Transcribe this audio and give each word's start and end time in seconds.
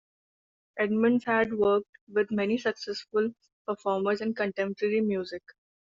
Edmonds 0.79 1.25
has 1.25 1.49
worked 1.49 1.85
with 2.11 2.31
many 2.31 2.57
successful 2.57 3.35
performers 3.67 4.19
in 4.21 4.33
contemporary 4.33 4.99
music. 5.01 5.43